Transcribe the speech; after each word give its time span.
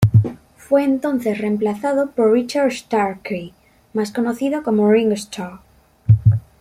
Fue 0.57 0.83
entonces 0.83 1.37
reemplazado 1.37 2.09
por 2.09 2.31
Richard 2.33 2.71
Starkey, 2.71 3.53
más 3.93 4.11
conocido 4.11 4.63
como 4.63 4.91
Ringo 4.91 5.13
Starr. 5.13 5.59